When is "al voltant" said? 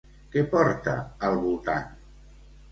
1.29-1.95